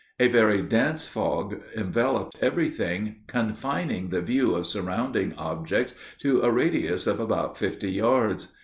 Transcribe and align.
A 0.19 0.29
very 0.29 0.63
dense 0.63 1.05
fog 1.05 1.61
enveloped 1.77 2.35
everything, 2.41 3.17
confining 3.27 4.07
the 4.09 4.19
view 4.23 4.55
of 4.55 4.65
surrounding 4.65 5.35
objects 5.35 5.93
to 6.21 6.41
a 6.41 6.49
radius 6.49 7.05
of 7.05 7.19
about 7.19 7.55
fifty 7.55 7.91
yards. 7.91 8.47